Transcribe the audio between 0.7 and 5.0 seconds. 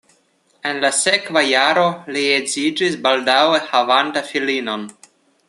la sekva jaro li edziĝis baldaŭe havanta filinon.